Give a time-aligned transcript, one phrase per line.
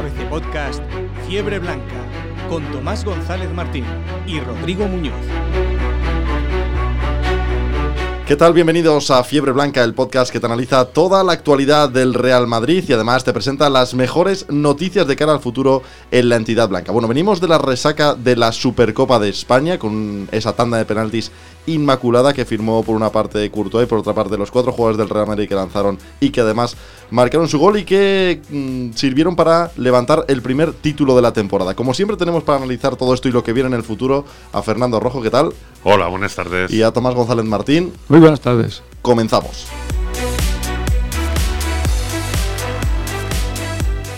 [0.00, 0.82] ABC Podcast
[1.28, 2.06] Fiebre Blanca
[2.48, 3.84] con Tomás González Martín
[4.26, 5.12] y Rodrigo Muñoz.
[8.26, 8.54] ¿Qué tal?
[8.54, 12.82] Bienvenidos a Fiebre Blanca, el podcast que te analiza toda la actualidad del Real Madrid
[12.88, 16.92] y además te presenta las mejores noticias de cara al futuro en la entidad blanca.
[16.92, 21.30] Bueno, venimos de la resaca de la Supercopa de España con esa tanda de penaltis
[21.74, 25.08] inmaculada que firmó por una parte Courtois y por otra parte los cuatro jugadores del
[25.08, 26.76] Real Madrid que lanzaron y que además
[27.10, 31.74] marcaron su gol y que mm, sirvieron para levantar el primer título de la temporada.
[31.74, 34.62] Como siempre tenemos para analizar todo esto y lo que viene en el futuro a
[34.62, 35.52] Fernando Rojo, ¿qué tal?
[35.82, 36.70] Hola, buenas tardes.
[36.70, 37.92] Y a Tomás González Martín.
[38.08, 38.82] Muy buenas tardes.
[39.02, 39.66] Comenzamos.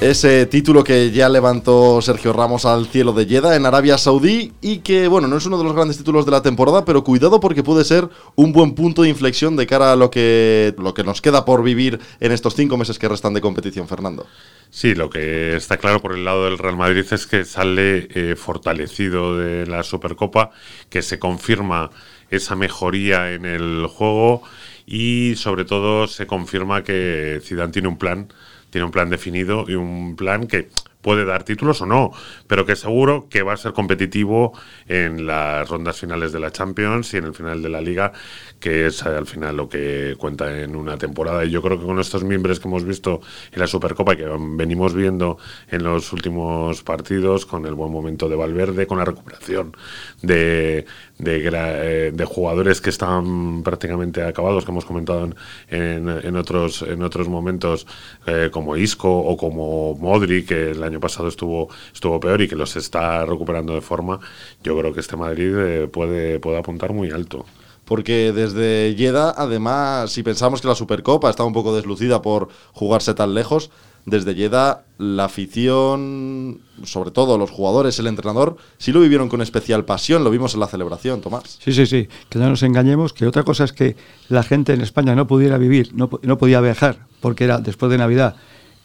[0.03, 4.79] Ese título que ya levantó Sergio Ramos al cielo de Jeddah en Arabia Saudí y
[4.79, 7.63] que, bueno, no es uno de los grandes títulos de la temporada, pero cuidado porque
[7.63, 11.23] puede ser un buen punto de inflexión de cara a lo que, lo que nos
[11.23, 14.27] queda por vivir en estos cinco meses que restan de competición, Fernando.
[14.71, 18.35] Sí, lo que está claro por el lado del Real Madrid es que sale eh,
[18.35, 20.51] fortalecido de la Supercopa,
[20.91, 21.91] que se confirma
[22.29, 24.43] esa mejoría en el juego
[24.85, 28.33] y sobre todo se confirma que Zidane tiene un plan
[28.73, 30.71] tiene un plan definido y un plan que
[31.03, 32.13] puede dar títulos o no,
[32.47, 34.53] pero que seguro que va a ser competitivo
[34.87, 38.13] en las rondas finales de la Champions y en el final de la Liga,
[38.61, 41.45] que es al final lo que cuenta en una temporada.
[41.45, 43.21] Y yo creo que con estos miembros que hemos visto
[43.51, 48.29] en la Supercopa y que venimos viendo en los últimos partidos, con el buen momento
[48.29, 49.77] de Valverde, con la recuperación
[50.23, 50.87] de,
[51.23, 55.31] de, eh, jugadores que están prácticamente acabados, que hemos comentado
[55.69, 57.87] en, en, otros, en otros momentos,
[58.27, 62.57] eh, como Isco o como Modric, que el año pasado estuvo, estuvo peor y que
[62.57, 64.19] los está recuperando de forma,
[64.63, 67.47] yo creo que este Madrid eh, puede, puede apuntar muy alto.
[67.85, 73.13] Porque desde Yeda, además, si pensamos que la Supercopa está un poco deslucida por jugarse
[73.15, 73.71] tan lejos,
[74.05, 79.85] desde Yeda la afición, sobre todo los jugadores, el entrenador, sí lo vivieron con especial
[79.85, 81.59] pasión, lo vimos en la celebración, Tomás.
[81.63, 83.97] Sí, sí, sí, que no nos engañemos, que otra cosa es que
[84.29, 87.99] la gente en España no pudiera vivir, no, no podía viajar, porque era después de
[87.99, 88.37] Navidad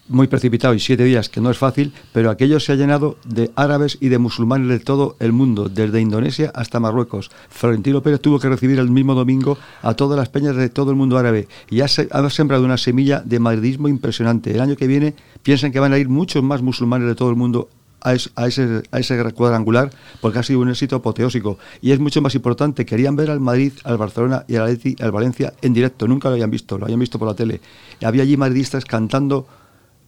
[0.10, 3.52] muy precipitado y siete días, que no es fácil, pero aquello se ha llenado de
[3.56, 7.32] árabes y de musulmanes de todo el mundo, desde Indonesia hasta Marruecos.
[7.50, 10.98] Florentino Pérez tuvo que recibir el mismo domingo a todas las peñas de todo el
[10.98, 14.52] mundo árabe y ha, sembrado una semilla de madridismo impresionante.
[14.52, 17.36] El año que viene piensan que van a ir muchos más musulmanes de todo el
[17.36, 17.70] mundo
[18.02, 19.90] a, ese, a ese cuadrangular
[20.22, 22.86] porque ha sido un éxito apoteósico y es mucho más importante.
[22.86, 26.78] Querían ver al Madrid, al Barcelona y al Valencia en directo, nunca lo habían visto,
[26.78, 27.62] lo habían visto por la tele.
[28.04, 29.48] había allí madridistas cantando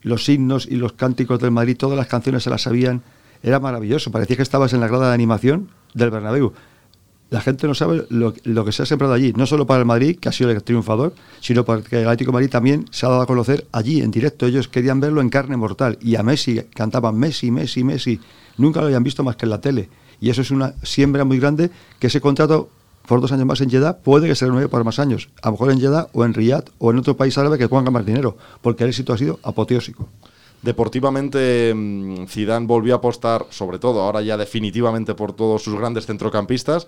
[0.01, 3.01] los himnos y los cánticos del Madrid, todas las canciones se las sabían.
[3.41, 6.53] Era maravilloso, parecía que estabas en la grada de animación del Bernabéu.
[7.29, 10.17] La gente no sabe lo, que se ha sembrado allí, no solo para el Madrid,
[10.19, 13.27] que ha sido el triunfador, sino porque el Atlético Madrid también se ha dado a
[13.27, 14.47] conocer allí, en directo.
[14.47, 15.99] Ellos querían verlo en carne mortal.
[16.01, 18.19] Y a Messi cantaban Messi, Messi, Messi.
[18.57, 19.89] Nunca lo habían visto más que en la tele.
[20.19, 22.69] Y eso es una siembra muy grande que ese contrato
[23.09, 25.29] por dos años más en Jeddah, puede que se renueve por más años.
[25.41, 27.89] A lo mejor en Jeddah o en Riyadh o en otro país árabe que ponga
[27.89, 30.07] más dinero, porque el éxito ha sido apoteósico.
[30.61, 36.05] Deportivamente, mm, Zidane volvió a apostar, sobre todo ahora ya definitivamente por todos sus grandes
[36.05, 36.85] centrocampistas.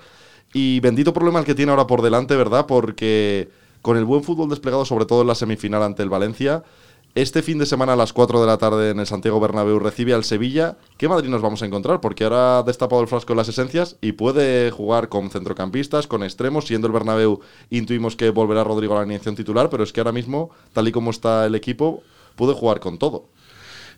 [0.53, 2.67] Y bendito problema el que tiene ahora por delante, ¿verdad?
[2.67, 3.49] Porque
[3.81, 6.63] con el buen fútbol desplegado, sobre todo en la semifinal ante el Valencia,
[7.13, 10.13] este fin de semana a las 4 de la tarde en el Santiago Bernabéu recibe
[10.13, 10.77] al Sevilla.
[10.97, 11.99] ¿Qué Madrid nos vamos a encontrar?
[11.99, 16.23] Porque ahora ha destapado el frasco en las esencias y puede jugar con centrocampistas, con
[16.23, 16.67] extremos.
[16.67, 20.13] Siendo el Bernabéu, intuimos que volverá Rodrigo a la alineación titular, pero es que ahora
[20.13, 22.01] mismo, tal y como está el equipo,
[22.35, 23.25] puede jugar con todo.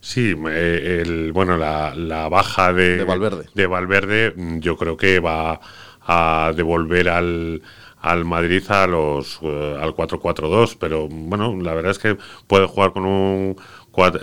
[0.02, 3.46] Sí, eh, el, bueno, la, baja de, de Valverde.
[3.54, 5.62] de Valverde mm, yo creo que va
[6.02, 7.62] a devolver al
[8.04, 12.92] al Madrid a los eh, al 4-4-2, pero bueno, la verdad es que puede jugar
[12.92, 13.56] con un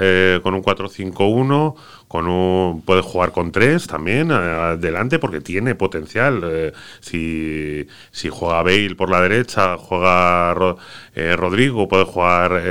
[0.01, 1.77] eh, con un 4-5-1,
[2.09, 6.43] con un puede jugar con tres también adelante porque tiene potencial.
[6.45, 10.55] Eh, si, si juega Bale por la derecha, juega
[11.37, 12.63] Rodrigo, puede jugar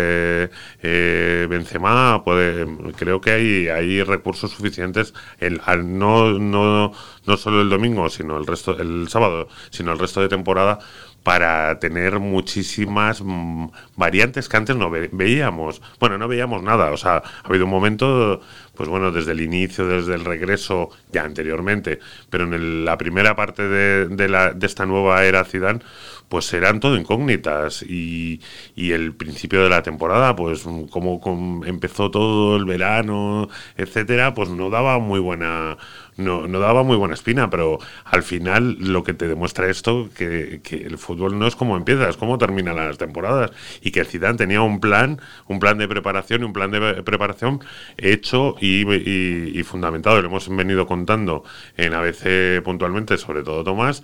[0.82, 2.68] Benzema, puede
[2.98, 6.92] creo que hay hay recursos suficientes el, no no
[7.26, 10.80] no solo el domingo, sino el resto el sábado, sino el resto de temporada
[11.24, 15.82] para tener muchísimas mm, variantes que antes no veíamos.
[16.00, 16.92] Bueno, no veíamos nada.
[16.92, 18.42] O sea, ha habido un momento,
[18.76, 22.00] pues bueno, desde el inicio, desde el regreso, ya anteriormente,
[22.30, 25.82] pero en la primera parte de, de, la, de esta nueva era Zidane,
[26.30, 28.40] pues eran todo incógnitas y,
[28.76, 30.62] y el principio de la temporada, pues
[30.92, 35.78] como, como empezó todo el verano, etcétera, pues no daba muy buena
[36.20, 40.60] no, no daba muy buena espina, pero al final lo que te demuestra esto, que,
[40.64, 43.52] que el fútbol no es como empieza, es como terminan las temporadas.
[43.82, 47.62] Y que Zidane tenía un plan, un plan de preparación y un plan de preparación
[47.98, 50.22] hecho y, y, fundamentado.
[50.22, 51.44] Lo hemos venido contando
[51.78, 54.04] en ABC puntualmente, sobre todo Tomás,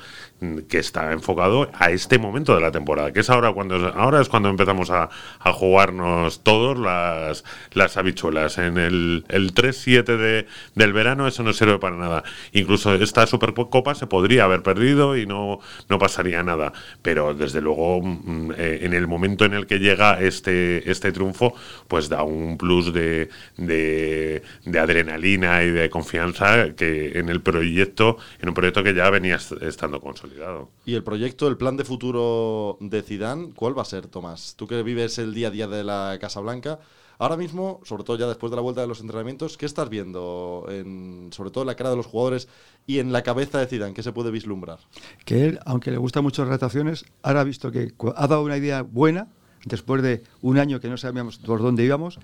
[0.69, 4.29] que está enfocado a este momento de la temporada, que es ahora cuando ahora es
[4.29, 5.09] cuando empezamos a,
[5.39, 8.57] a jugarnos todos las, las habichuelas.
[8.57, 12.04] En el, el 3-7 de, del verano eso no sirve para nada
[12.53, 15.59] Incluso esta Supercopa se podría haber perdido y no,
[15.89, 16.73] no pasaría nada.
[17.01, 21.53] Pero desde luego, mm, eh, en el momento en el que llega este, este triunfo,
[21.87, 24.41] pues da un plus de, de,
[24.79, 29.99] adrenalina y de confianza que en el proyecto, en un proyecto que ya venía estando
[30.01, 30.69] consolidado.
[30.85, 34.55] ¿Y el proyecto, el plan de futuro de Zidane, cuál va a ser, Tomás?
[34.57, 36.79] Tú que vives el día a día de la Casa Blanca.
[37.17, 40.65] Ahora mismo, sobre todo ya después de la vuelta de los entrenamientos, ¿qué estás viendo,
[40.69, 42.47] en, sobre todo en la cara de los jugadores
[42.85, 43.93] y en la cabeza de Zidane?
[43.93, 44.79] ¿Qué se puede vislumbrar?
[45.23, 48.57] Que él, aunque le gustan mucho las rotaciones, ahora ha visto que ha dado una
[48.57, 49.29] idea buena,
[49.65, 52.19] después de un año que no sabíamos por dónde íbamos,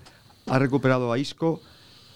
[0.46, 1.60] ha recuperado a Isco,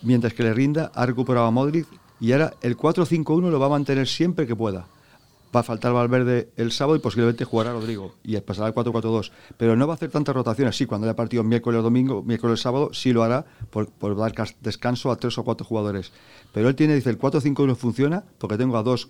[0.03, 1.87] mientras que le rinda, ha recuperado a Modric,
[2.21, 4.87] y ahora el 4-5-1 lo va a mantener siempre que pueda
[5.57, 9.33] va a faltar Valverde el sábado y posiblemente jugará Rodrigo y pasará al 4-4-2.
[9.57, 10.77] Pero no va a hacer tantas rotaciones.
[10.77, 15.17] Sí, cuando haya partido miércoles domingo, miércoles sábado, sí lo hará por, dar descanso a
[15.17, 16.13] tres o cuatro jugadores.
[16.53, 19.09] Pero él tiene, dice, el 4-5-1 funciona porque tengo a dos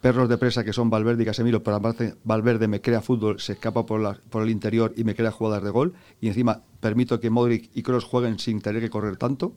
[0.00, 1.80] perros de presa que son Valverde y Casemiro, pero
[2.24, 5.92] Valverde me crea fútbol, se escapa por el interior y me crea jugadas de gol.
[6.20, 9.52] Y encima permito que Modric y Kroos jueguen sin tener que correr tanto.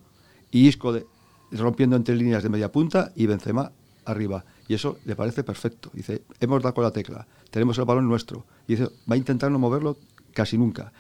[0.52, 0.94] Y Isco
[1.52, 3.72] rompiendo entre líneas de media punta y Benzema
[4.06, 4.44] arriba.
[4.70, 5.90] Y eso le parece perfecto.
[5.94, 8.46] Dice, hemos dado con la tecla, tenemos el balón nuestro.
[8.68, 9.98] Y dice, va a intentar no moverlo
[10.32, 10.94] casi nunca.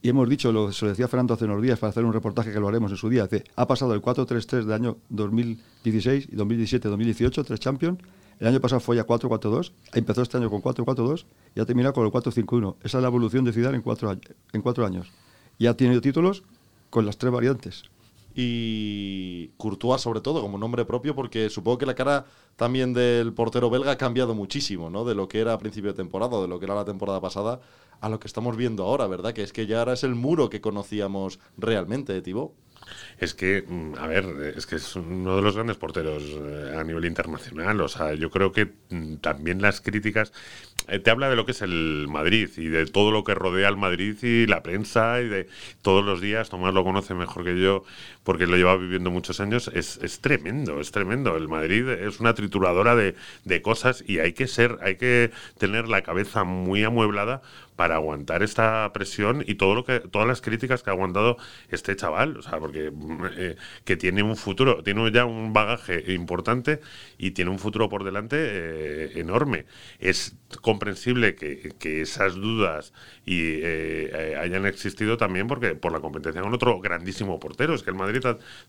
[0.00, 2.50] Y hemos dicho, lo, se lo decía Fernando hace unos días para hacer un reportaje
[2.50, 6.36] que lo haremos en su día, dice, ha pasado el 4-3-3 del año 2016 y
[6.36, 8.00] 2017-2018, tres Champions.
[8.40, 12.06] El año pasado fue ya 4-4-2, empezó este año con 4-4-2 y ha terminado con
[12.06, 12.76] el 4-5-1.
[12.82, 15.12] Esa es la evolución de Zidane en cuatro, en cuatro años.
[15.58, 16.44] Y ha tenido títulos
[16.88, 17.84] con las tres variantes
[18.34, 22.26] y Courtois sobre todo como nombre propio porque supongo que la cara
[22.56, 25.04] también del portero belga ha cambiado muchísimo, ¿no?
[25.04, 27.60] De lo que era a principio de temporada, de lo que era la temporada pasada
[28.00, 29.32] a lo que estamos viendo ahora, ¿verdad?
[29.32, 32.52] Que es que ya ahora es el muro que conocíamos realmente de Thibaut.
[33.18, 36.84] Es que, mm, a ver, es que es uno de los grandes porteros eh, a
[36.84, 37.80] nivel internacional.
[37.80, 40.32] O sea, yo creo que mm, también las críticas.
[40.88, 43.68] Eh, te habla de lo que es el Madrid y de todo lo que rodea
[43.68, 45.48] al Madrid y la prensa y de
[45.80, 46.50] todos los días.
[46.50, 47.84] Tomás lo conoce mejor que yo
[48.24, 49.70] porque lo lleva viviendo muchos años.
[49.74, 51.36] Es, es tremendo, es tremendo.
[51.36, 53.14] El Madrid es una trituradora de,
[53.44, 57.42] de cosas y hay que ser, hay que tener la cabeza muy amueblada
[57.76, 61.36] para aguantar esta presión y todo lo que todas las críticas que ha aguantado
[61.70, 62.92] este chaval, o sea, porque
[63.36, 66.80] eh, que tiene un futuro, tiene ya un bagaje importante
[67.18, 69.66] y tiene un futuro por delante eh, enorme.
[69.98, 71.72] Es comprensible que,
[72.02, 72.92] esas dudas
[73.24, 77.90] y eh, hayan existido también porque por la competencia con otro grandísimo portero, es que
[77.90, 78.20] el Madrid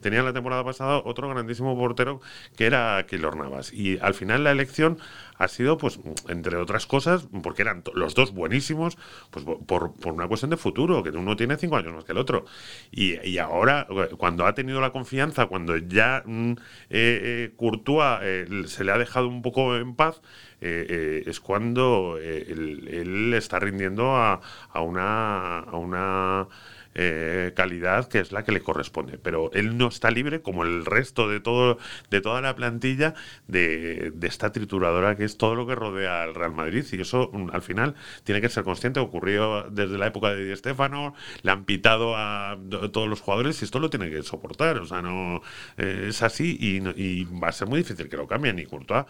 [0.01, 2.21] tenía la temporada pasada otro grandísimo portero
[2.55, 4.97] que era Keylor Navas y al final la elección
[5.37, 5.99] ha sido, pues,
[6.29, 8.97] entre otras cosas, porque eran los dos buenísimos,
[9.29, 12.17] pues por, por, una cuestión de futuro, que uno tiene cinco años más que el
[12.17, 12.45] otro.
[12.91, 13.87] Y, y ahora,
[14.17, 16.55] cuando ha tenido la confianza, cuando ya mm, eh,
[16.89, 20.21] eh, Courtois eh, se le ha dejado un poco en paz,
[20.65, 21.72] es cuando
[22.17, 25.59] él, está rindiendo a, a una...
[25.59, 26.47] A una
[26.95, 29.17] eh, calidad que es la que le corresponde.
[29.17, 31.77] Pero él no está libre, como el resto de todo
[32.09, 33.13] de toda la plantilla,
[33.47, 36.85] de, esta trituradora que es todo lo que rodea al Real Madrid.
[36.91, 38.99] Y eso, mm, al final, tiene que ser consciente.
[38.99, 42.57] Ocurrió desde la época de Di Stefano, le han pitado a
[42.91, 44.77] todos los jugadores y esto lo tiene que soportar.
[44.77, 45.41] O sea, no
[45.77, 48.59] eh, es así y, va a ser muy difícil que lo cambien.
[48.59, 49.05] Y Courtois,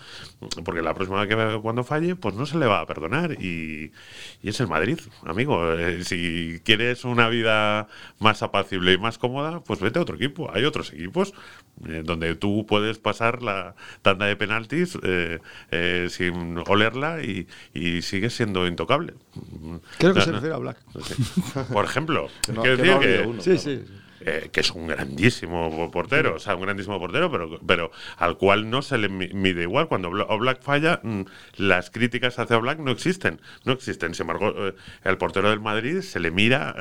[0.63, 3.33] porque la próxima vez que cuando falle, pues no se le va a perdonar.
[3.41, 3.91] Y,
[4.43, 5.73] es el Madrid, amigo.
[5.73, 7.72] Eh, si quieres una vida
[8.19, 10.49] más apacible y más cómoda, pues vete a otro equipo.
[10.53, 11.33] Hay otros equipos
[11.87, 15.39] eh, donde tú puedes pasar la tanda de penaltis eh,
[15.71, 19.15] eh, sin olerla y, y sigues siendo intocable.
[19.97, 20.77] Creo que se refiere a Black.
[21.71, 23.83] Por ejemplo, que,
[24.53, 28.97] es un grandísimo portero, o sea, un grandísimo portero, pero, pero al cual no se
[28.97, 29.87] le mide igual.
[29.87, 31.23] Cuando Black falla, mm,
[31.57, 33.41] las críticas hacia Black no existen.
[33.65, 34.13] No existen.
[34.13, 34.53] Sin embargo,
[35.03, 36.75] el portero del Madrid se le mira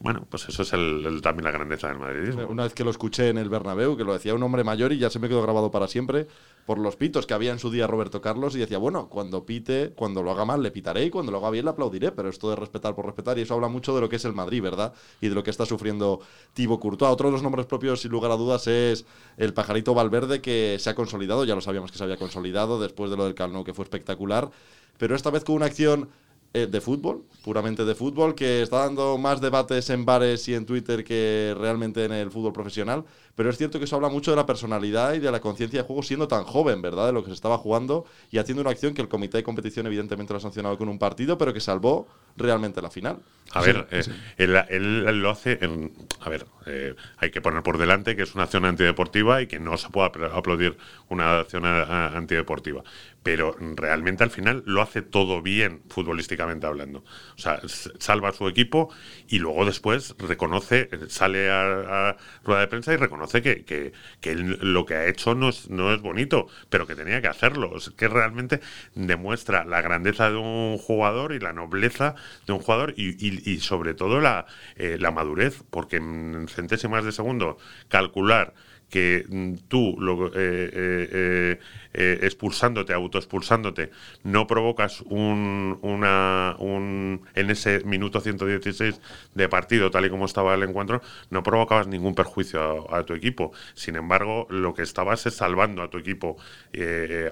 [0.00, 2.46] bueno, pues eso es el, también la grandeza del madridismo.
[2.46, 4.98] Una vez que lo escuché en el Bernabéu, que lo decía un hombre mayor y
[4.98, 6.28] ya se me quedó grabado para siempre,
[6.66, 9.90] por los pitos que había en su día Roberto Carlos y decía, bueno, cuando pite,
[9.96, 12.48] cuando lo haga mal le pitaré y cuando lo haga bien le aplaudiré, pero esto
[12.48, 14.92] de respetar por respetar y eso habla mucho de lo que es el Madrid, ¿verdad?
[15.20, 16.20] Y de lo que está sufriendo
[16.52, 17.10] Thibaut Courtois.
[17.10, 19.04] Otro de los nombres propios, sin lugar a dudas, es
[19.36, 23.10] el pajarito Valverde que se ha consolidado, ya lo sabíamos que se había consolidado después
[23.10, 24.48] de lo del Calno, que fue espectacular,
[24.96, 26.08] pero esta vez con una acción
[26.54, 30.66] eh, de fútbol, puramente de fútbol, que está dando más debates en bares y en
[30.66, 33.04] Twitter que realmente en el fútbol profesional.
[33.38, 35.86] Pero es cierto que eso habla mucho de la personalidad y de la conciencia de
[35.86, 37.06] juego siendo tan joven, ¿verdad?
[37.06, 39.86] De lo que se estaba jugando y haciendo una acción que el comité de competición
[39.86, 43.20] evidentemente lo ha sancionado con un partido, pero que salvó realmente la final.
[43.52, 44.02] A ver, eh,
[44.36, 45.58] él, lo hace.
[45.60, 49.46] En, a ver, eh, hay que poner por delante que es una acción antideportiva y
[49.46, 50.76] que no se puede aplaudir
[51.08, 52.82] una acción antideportiva.
[53.22, 57.04] Pero realmente al final lo hace todo bien, futbolísticamente hablando.
[57.36, 57.60] O sea,
[57.98, 58.90] salva a su equipo
[59.28, 64.86] y luego después reconoce, sale a, rueda de prensa y reconoce que, que, que lo
[64.86, 67.72] que ha hecho no es, no es bonito, pero que tenía que hacerlo.
[67.96, 68.60] que realmente
[68.94, 72.14] demuestra la grandeza de un jugador y la nobleza
[72.46, 77.58] de un jugador y, sobre todo la, eh, la madurez, porque en centésimas de segundo
[77.88, 78.54] calcular
[78.90, 81.58] que mm, tú lo, eh,
[81.94, 83.90] eh, expulsándote, autoexpulsándote,
[84.24, 89.00] no provocas un, una, un, en ese minuto 116
[89.34, 93.52] de partido, tal y como estaba el encuentro, no provocabas ningún perjuicio a, tu equipo.
[93.74, 96.36] Sin embargo, lo que estabas es salvando a tu equipo,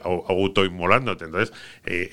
[0.03, 1.27] autoinmolándote.
[1.27, 1.53] Entonces,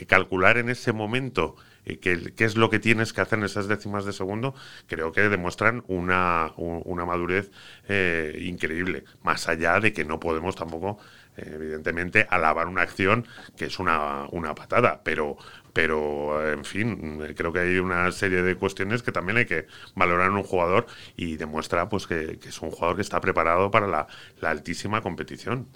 [0.07, 4.13] calcular en ese momento qué, es lo que tienes que hacer en esas décimas de
[4.13, 4.53] segundo,
[4.87, 7.51] creo que demuestran una, una madurez
[7.87, 9.03] eh, increíble.
[9.21, 10.97] Más allá de que no podemos tampoco,
[11.37, 15.37] eh, evidentemente, alabar una acción que es una, una patada, pero,
[15.73, 20.27] pero en fin, creo que hay una serie de cuestiones que también hay que valorar
[20.27, 20.85] en un jugador
[21.15, 24.07] y demuestra pues que, es un jugador que está preparado para la
[24.49, 25.67] altísima competición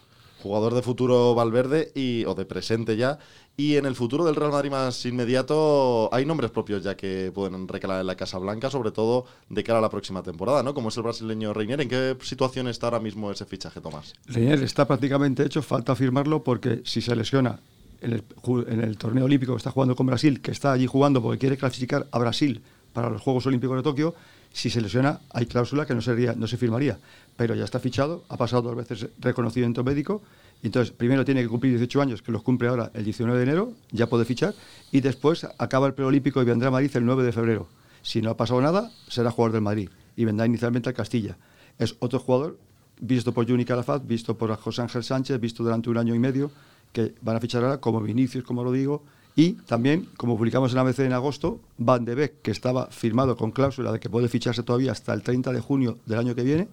[0.42, 3.20] jugador de futuro Valverde y, o de presente ya.
[3.56, 7.68] Y en el futuro del Real Madrid más inmediato hay nombres propios ya que pueden
[7.68, 10.74] recalar en la Casa Blanca, sobre todo de cara a la próxima temporada, ¿no?
[10.74, 11.82] Como es el brasileño Reinier.
[11.82, 14.14] ¿En qué situación está ahora mismo ese fichaje, Tomás?
[14.28, 17.60] Reinier está prácticamente hecho, falta firmarlo porque si se lesiona
[18.02, 18.24] en el,
[18.68, 21.58] en el torneo olímpico que está jugando con Brasil, que está allí jugando porque quiere
[21.58, 22.62] clasificar a Brasil
[22.94, 24.16] para los Juegos Olímpicos de Tokio,
[24.58, 26.98] si se lesiona hay cláusula que no, sería, no se firmaría
[27.38, 30.22] pero ya está fichado, ha pasado dos veces reconocimiento médico.
[30.64, 33.74] Entonces, primero tiene que cumplir 18 años, que los cumple ahora el 19 de enero,
[33.92, 34.56] ya puede fichar,
[34.92, 37.68] y después acaba el preolímpico y vendrá a Madrid el 9 de febrero.
[38.02, 41.38] Si no ha pasado nada, será jugador del Madrid y vendrá inicialmente al Castilla.
[41.78, 42.58] Es otro jugador,
[43.00, 46.50] visto por Juni Calafat, visto por José Ángel Sánchez, visto durante un año y medio,
[46.92, 49.04] que van a fichar ahora como Vinicius, como lo digo,
[49.38, 53.52] y también, como publicamos en ABC en agosto, Van de Beek, que estaba firmado con
[53.52, 56.68] cláusula de que puede ficharse todavía hasta el 30 de junio del año que viene,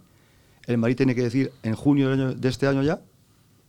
[0.64, 3.02] el Madrid tiene que decir en junio de este año ya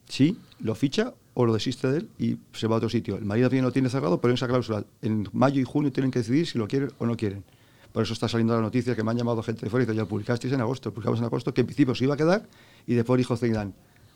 [0.08, 3.18] si lo ficha o lo desiste de él y se va a otro sitio.
[3.18, 6.10] El Madrid también lo tiene cerrado, pero en esa cláusula, en mayo y junio tienen
[6.10, 7.44] que decidir si lo quieren o no quieren.
[7.92, 9.98] Por eso está saliendo la noticia que me han llamado gente de fuera y dice,
[9.98, 12.48] ya publicasteis en agosto, publicamos en agosto, que en principio se iba a quedar
[12.88, 13.74] y después dijo Zidane,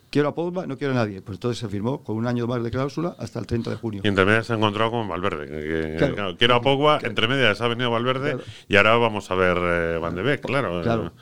[0.10, 1.22] quiero a Pogba, no quiero a nadie.
[1.22, 4.02] Pues entonces se firmó con un año más de cláusula hasta el 30 de junio.
[4.04, 6.36] Y entre medias se ha encontrado con Valverde.
[6.38, 8.38] quiero a Pogba, entre medias ha venido Valverde
[8.68, 10.82] y ahora vamos a ver eh, Van de Beek, claro.
[10.82, 11.14] Claro.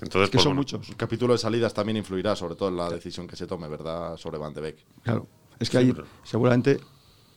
[0.00, 0.88] Entonces, que pues, son muchos.
[0.88, 4.16] El capítulo de salidas también influirá, sobre todo en la decisión que se tome, ¿verdad?
[4.16, 4.76] Sobre Van de Beek.
[5.04, 5.28] Claro.
[5.60, 5.94] Es que ahí,
[6.24, 6.80] seguramente,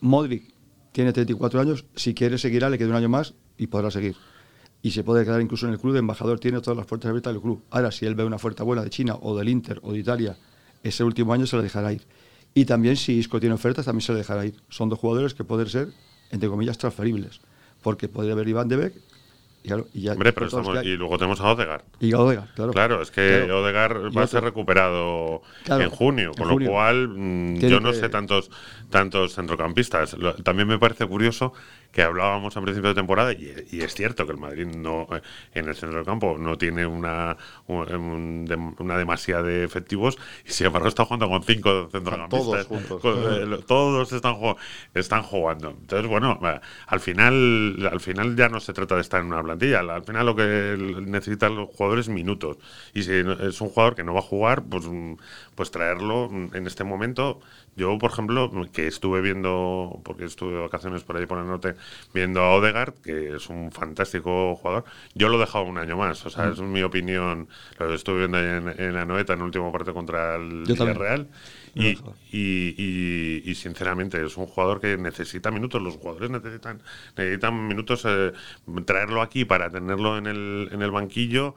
[0.00, 0.52] Modric
[0.90, 1.84] tiene 34 años.
[1.94, 4.16] Si quiere, seguirá, le queda un año más y podrá seguir.
[4.82, 7.32] Y se puede quedar incluso en el club de embajador, tiene todas las puertas abiertas
[7.32, 7.62] del club.
[7.70, 10.36] Ahora, si él ve una oferta buena de China o del Inter o de Italia,
[10.86, 12.02] ese último año se lo dejará ir.
[12.54, 14.54] Y también, si Isco tiene ofertas, también se le dejará ir.
[14.68, 15.88] Son dos jugadores que pueden ser,
[16.30, 17.40] entre comillas, transferibles.
[17.82, 18.94] Porque podría haber Iván de Beek
[19.92, 21.84] y, Hombre, pero y luego tenemos a Odegar.
[21.98, 22.72] Y Odegar, claro.
[22.72, 27.80] Claro, es que Odegar va a ser recuperado en junio, con lo cual mm, yo
[27.80, 28.50] no sé tantos,
[28.90, 30.16] tantos centrocampistas.
[30.44, 31.52] también me parece curioso
[31.92, 35.22] que hablábamos a principio de temporada, y, es cierto que el Madrid no eh,
[35.54, 40.88] en el centro del campo no tiene una, una demasía de efectivos, y sin embargo
[40.88, 42.68] está jugando con cinco centrocampistas.
[42.68, 44.36] Todos eh, todos están,
[44.94, 45.70] están jugando.
[45.70, 49.42] Entonces, bueno, eh, al final, al final ya no se trata de estar en una
[49.42, 49.80] plantilla.
[49.80, 50.76] Al final lo que
[51.06, 52.58] necesitan los jugadores es minutos.
[52.94, 54.84] Y si es un jugador que no va a jugar, pues,
[55.54, 57.40] pues traerlo en este momento
[57.76, 61.74] yo, por ejemplo, que estuve viendo, porque estuve de vacaciones por ahí por el norte,
[62.12, 64.84] viendo a Odegaard, que es un fantástico jugador.
[65.14, 67.48] Yo lo he dejado un año más, o sea, es mi opinión.
[67.78, 70.64] Lo estuve viendo en, en la Noeta en el último partido contra el.
[71.74, 71.98] Y,
[72.32, 75.82] y, y, sinceramente es un jugador que necesita minutos.
[75.82, 76.80] Los jugadores necesitan,
[77.16, 78.02] necesitan minutos.
[78.06, 78.32] Eh,
[78.86, 81.54] traerlo aquí para tenerlo en el, en el banquillo.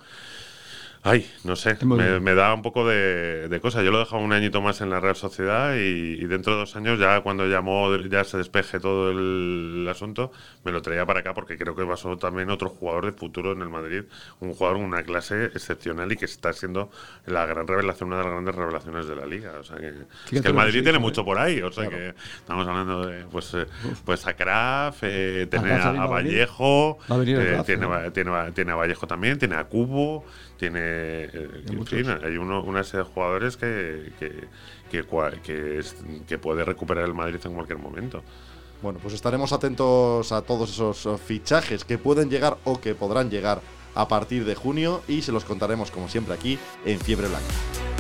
[1.02, 3.82] Ay, no sé, me, da un poco de, de cosa.
[3.82, 6.76] Yo lo he dejado un añito más en la Real Sociedad y, dentro de dos
[6.76, 10.32] años, ya cuando llamó, ya se despeje todo el, asunto,
[10.66, 13.12] me lo traía para acá porque creo que va a ser también otro jugador de
[13.14, 14.04] futuro en el Madrid,
[14.42, 16.92] un jugador con una clase excepcional y que está siendo
[17.26, 19.54] la gran revelación, una de las grandes revelaciones de la liga.
[19.58, 19.94] O sea que,
[20.32, 23.54] es que el Madrid tiene mucho por ahí, o sea que estamos hablando de pues,
[23.54, 23.66] eh,
[24.04, 29.56] pues a Kraft, eh, tiene a, Vallejo, eh, tiene, tiene, tiene a Vallejo también, tiene
[29.56, 30.26] a Cubo
[30.60, 34.48] tiene eh, hay uno, una serie de jugadores que, que,
[34.90, 35.84] que,
[36.28, 38.24] que, puede recuperar el Madrid en cualquier momento.
[38.82, 43.62] Bueno, pues estaremos atentos a todos esos fichajes que pueden llegar o que podrán llegar
[43.96, 47.99] a partir de junio y se los contaremos como siempre aquí en Fiebre Blanca.